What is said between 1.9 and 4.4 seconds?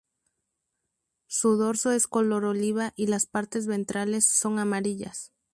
es color oliva y las partes ventrales